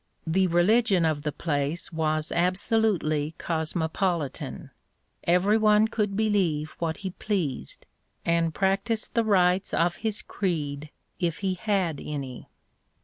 [0.25, 4.71] The religion of the place was absolutely cosmo politan.
[5.25, 7.85] Every one could believe what he pleased,
[8.25, 12.49] and practise the rites of his creed if he had any.